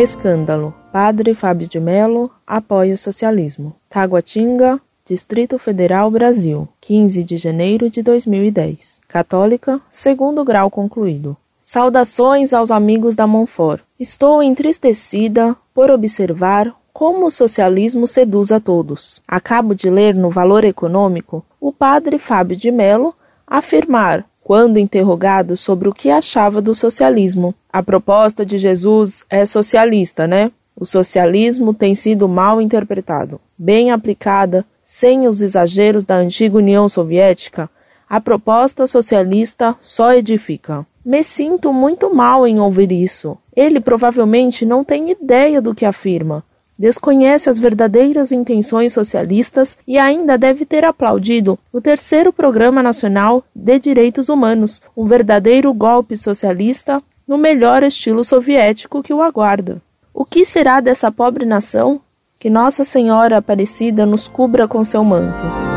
Escândalo. 0.00 0.74
Padre 0.90 1.34
Fábio 1.34 1.68
de 1.68 1.78
Mello 1.78 2.30
apoia 2.46 2.94
o 2.94 2.98
socialismo. 2.98 3.76
Taguatinga, 3.90 4.80
Distrito 5.04 5.58
Federal, 5.58 6.10
Brasil. 6.10 6.66
15 6.80 7.22
de 7.22 7.36
janeiro 7.36 7.90
de 7.90 8.02
2010. 8.02 8.98
Católica, 9.06 9.78
segundo 9.90 10.42
grau 10.42 10.70
concluído. 10.70 11.36
Saudações 11.62 12.54
aos 12.54 12.70
amigos 12.70 13.14
da 13.14 13.26
Monfort. 13.26 13.82
Estou 13.98 14.42
entristecida 14.42 15.54
por 15.74 15.90
observar 15.90 16.74
como 16.94 17.26
o 17.26 17.30
socialismo 17.30 18.06
seduz 18.06 18.50
a 18.50 18.58
todos. 18.58 19.20
Acabo 19.28 19.74
de 19.74 19.90
ler 19.90 20.14
no 20.14 20.30
Valor 20.30 20.64
Econômico 20.64 21.44
o 21.60 21.70
padre 21.70 22.18
Fábio 22.18 22.56
de 22.56 22.70
Mello 22.70 23.14
afirmar 23.46 24.24
quando 24.50 24.78
interrogado 24.80 25.56
sobre 25.56 25.88
o 25.88 25.94
que 25.94 26.10
achava 26.10 26.60
do 26.60 26.74
socialismo. 26.74 27.54
A 27.72 27.84
proposta 27.84 28.44
de 28.44 28.58
Jesus 28.58 29.22
é 29.30 29.46
socialista, 29.46 30.26
né? 30.26 30.50
O 30.74 30.84
socialismo 30.84 31.72
tem 31.72 31.94
sido 31.94 32.28
mal 32.28 32.60
interpretado. 32.60 33.40
Bem 33.56 33.92
aplicada, 33.92 34.64
sem 34.84 35.28
os 35.28 35.40
exageros 35.40 36.04
da 36.04 36.16
antiga 36.16 36.56
União 36.56 36.88
Soviética, 36.88 37.70
a 38.08 38.20
proposta 38.20 38.88
socialista 38.88 39.76
só 39.80 40.12
edifica. 40.14 40.84
Me 41.04 41.22
sinto 41.22 41.72
muito 41.72 42.12
mal 42.12 42.44
em 42.44 42.58
ouvir 42.58 42.90
isso. 42.90 43.38
Ele 43.54 43.78
provavelmente 43.78 44.66
não 44.66 44.82
tem 44.82 45.12
ideia 45.12 45.62
do 45.62 45.76
que 45.76 45.84
afirma 45.84 46.42
desconhece 46.80 47.50
as 47.50 47.58
verdadeiras 47.58 48.32
intenções 48.32 48.94
socialistas 48.94 49.76
e 49.86 49.98
ainda 49.98 50.38
deve 50.38 50.64
ter 50.64 50.82
aplaudido 50.82 51.58
o 51.70 51.78
terceiro 51.78 52.32
Programa 52.32 52.82
Nacional 52.82 53.44
de 53.54 53.78
Direitos 53.78 54.30
Humanos, 54.30 54.80
um 54.96 55.04
verdadeiro 55.04 55.74
golpe 55.74 56.16
socialista 56.16 57.02
no 57.28 57.36
melhor 57.36 57.82
estilo 57.82 58.24
soviético 58.24 59.02
que 59.02 59.12
o 59.12 59.20
aguarda. 59.20 59.82
O 60.14 60.24
que 60.24 60.42
será 60.42 60.80
dessa 60.80 61.12
pobre 61.12 61.44
nação? 61.44 62.00
Que 62.38 62.48
Nossa 62.48 62.82
Senhora 62.82 63.36
Aparecida 63.36 64.06
nos 64.06 64.26
cubra 64.26 64.66
com 64.66 64.82
seu 64.82 65.04
manto. 65.04 65.69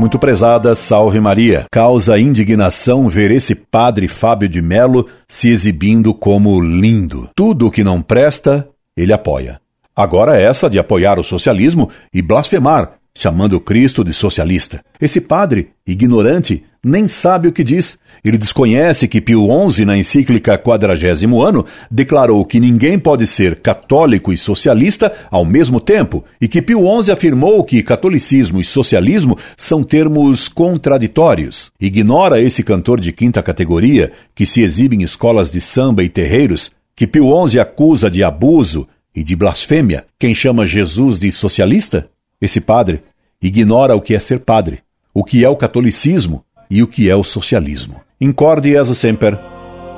Muito 0.00 0.18
prezada, 0.18 0.74
salve 0.74 1.20
Maria. 1.20 1.66
Causa 1.70 2.18
indignação 2.18 3.06
ver 3.06 3.30
esse 3.30 3.54
padre 3.54 4.08
Fábio 4.08 4.48
de 4.48 4.62
Melo 4.62 5.06
se 5.28 5.50
exibindo 5.50 6.14
como 6.14 6.58
lindo. 6.58 7.28
Tudo 7.36 7.66
o 7.66 7.70
que 7.70 7.84
não 7.84 8.00
presta, 8.00 8.66
ele 8.96 9.12
apoia. 9.12 9.60
Agora 9.94 10.40
essa 10.40 10.70
de 10.70 10.78
apoiar 10.78 11.18
o 11.18 11.22
socialismo 11.22 11.90
e 12.14 12.22
blasfemar, 12.22 12.92
chamando 13.14 13.60
Cristo 13.60 14.04
de 14.04 14.12
socialista. 14.12 14.84
Esse 15.00 15.20
padre, 15.20 15.70
ignorante, 15.86 16.64
nem 16.84 17.06
sabe 17.06 17.48
o 17.48 17.52
que 17.52 17.62
diz. 17.62 17.98
Ele 18.24 18.38
desconhece 18.38 19.06
que 19.06 19.20
Pio 19.20 19.46
XI, 19.70 19.84
na 19.84 19.96
encíclica 19.96 20.58
Quadragésimo 20.58 21.42
Ano, 21.42 21.64
declarou 21.90 22.44
que 22.44 22.58
ninguém 22.58 22.98
pode 22.98 23.26
ser 23.26 23.56
católico 23.56 24.32
e 24.32 24.38
socialista 24.38 25.12
ao 25.30 25.44
mesmo 25.44 25.80
tempo, 25.80 26.24
e 26.40 26.48
que 26.48 26.62
Pio 26.62 26.80
XI 27.02 27.12
afirmou 27.12 27.62
que 27.64 27.82
catolicismo 27.82 28.60
e 28.60 28.64
socialismo 28.64 29.36
são 29.56 29.82
termos 29.82 30.48
contraditórios. 30.48 31.70
Ignora 31.80 32.40
esse 32.40 32.62
cantor 32.62 33.00
de 33.00 33.12
quinta 33.12 33.42
categoria, 33.42 34.12
que 34.34 34.46
se 34.46 34.62
exibe 34.62 34.96
em 34.96 35.02
escolas 35.02 35.52
de 35.52 35.60
samba 35.60 36.02
e 36.02 36.08
terreiros, 36.08 36.70
que 36.96 37.06
Pio 37.06 37.48
XI 37.48 37.60
acusa 37.60 38.10
de 38.10 38.22
abuso 38.22 38.86
e 39.14 39.24
de 39.24 39.34
blasfêmia 39.34 40.04
quem 40.18 40.34
chama 40.34 40.66
Jesus 40.66 41.18
de 41.18 41.32
socialista? 41.32 42.08
Esse 42.40 42.60
padre 42.60 43.02
ignora 43.40 43.94
o 43.94 44.00
que 44.00 44.14
é 44.14 44.20
ser 44.20 44.40
padre, 44.40 44.80
o 45.12 45.24
que 45.24 45.44
é 45.44 45.48
o 45.48 45.56
catolicismo 45.56 46.44
e 46.70 46.82
o 46.82 46.86
que 46.86 47.10
é 47.10 47.16
o 47.16 47.24
socialismo. 47.24 48.00
Incorde 48.20 48.70
e 48.70 48.76
sempre, 48.94 49.38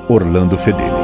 Orlando 0.09 0.57
Fedeli. 0.57 1.02